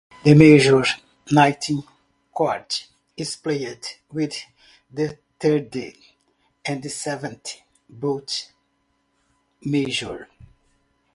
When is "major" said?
0.33-0.83, 9.63-10.27